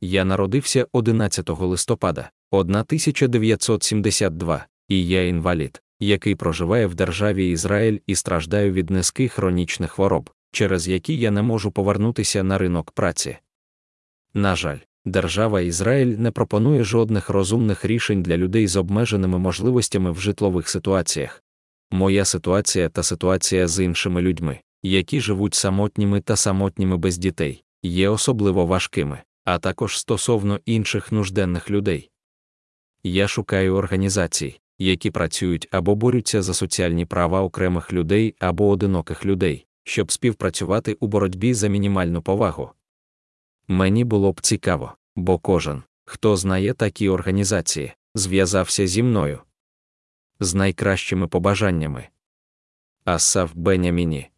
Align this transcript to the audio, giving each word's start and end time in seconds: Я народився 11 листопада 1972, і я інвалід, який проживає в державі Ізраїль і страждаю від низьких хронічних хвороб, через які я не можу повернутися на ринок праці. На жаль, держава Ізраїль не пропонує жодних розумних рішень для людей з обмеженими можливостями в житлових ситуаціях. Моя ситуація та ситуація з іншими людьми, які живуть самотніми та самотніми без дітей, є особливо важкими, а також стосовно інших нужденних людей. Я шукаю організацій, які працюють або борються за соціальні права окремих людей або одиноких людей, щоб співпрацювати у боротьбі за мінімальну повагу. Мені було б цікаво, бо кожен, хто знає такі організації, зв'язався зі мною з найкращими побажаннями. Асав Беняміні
Я 0.00 0.24
народився 0.24 0.86
11 0.92 1.50
листопада 1.50 2.30
1972, 2.50 4.66
і 4.88 5.08
я 5.08 5.26
інвалід, 5.26 5.82
який 6.00 6.34
проживає 6.34 6.86
в 6.86 6.94
державі 6.94 7.50
Ізраїль 7.50 7.98
і 8.06 8.14
страждаю 8.14 8.72
від 8.72 8.90
низьких 8.90 9.32
хронічних 9.32 9.90
хвороб, 9.90 10.30
через 10.52 10.88
які 10.88 11.16
я 11.16 11.30
не 11.30 11.42
можу 11.42 11.70
повернутися 11.70 12.42
на 12.42 12.58
ринок 12.58 12.90
праці. 12.90 13.36
На 14.34 14.56
жаль, 14.56 14.78
держава 15.04 15.60
Ізраїль 15.60 16.16
не 16.18 16.30
пропонує 16.30 16.84
жодних 16.84 17.30
розумних 17.30 17.84
рішень 17.84 18.22
для 18.22 18.36
людей 18.36 18.66
з 18.66 18.76
обмеженими 18.76 19.38
можливостями 19.38 20.12
в 20.12 20.20
житлових 20.20 20.68
ситуаціях. 20.68 21.42
Моя 21.90 22.24
ситуація 22.24 22.88
та 22.88 23.02
ситуація 23.02 23.68
з 23.68 23.84
іншими 23.84 24.22
людьми, 24.22 24.58
які 24.82 25.20
живуть 25.20 25.54
самотніми 25.54 26.20
та 26.20 26.36
самотніми 26.36 26.96
без 26.96 27.18
дітей, 27.18 27.64
є 27.82 28.08
особливо 28.08 28.66
важкими, 28.66 29.22
а 29.48 29.58
також 29.58 29.98
стосовно 29.98 30.60
інших 30.64 31.12
нужденних 31.12 31.70
людей. 31.70 32.10
Я 33.02 33.28
шукаю 33.28 33.74
організацій, 33.74 34.60
які 34.78 35.10
працюють 35.10 35.68
або 35.70 35.94
борються 35.94 36.42
за 36.42 36.54
соціальні 36.54 37.06
права 37.06 37.42
окремих 37.42 37.92
людей 37.92 38.34
або 38.38 38.68
одиноких 38.68 39.26
людей, 39.26 39.66
щоб 39.84 40.12
співпрацювати 40.12 40.94
у 41.00 41.06
боротьбі 41.06 41.54
за 41.54 41.68
мінімальну 41.68 42.22
повагу. 42.22 42.70
Мені 43.68 44.04
було 44.04 44.32
б 44.32 44.40
цікаво, 44.40 44.94
бо 45.16 45.38
кожен, 45.38 45.82
хто 46.04 46.36
знає 46.36 46.74
такі 46.74 47.08
організації, 47.08 47.92
зв'язався 48.14 48.86
зі 48.86 49.02
мною 49.02 49.40
з 50.40 50.54
найкращими 50.54 51.28
побажаннями. 51.28 52.08
Асав 53.04 53.50
Беняміні 53.54 54.28